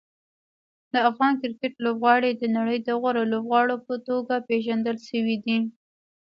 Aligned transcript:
د 0.93 0.95
افغان 1.09 1.33
کرکټ 1.41 1.73
لوبغاړي 1.85 2.31
د 2.35 2.43
نړۍ 2.57 2.77
د 2.83 2.89
غوره 3.01 3.23
لوبغاړو 3.33 3.75
په 3.87 3.95
توګه 4.07 4.35
پېژندل 4.47 4.97
شوي 5.09 5.37
دي. 5.45 5.57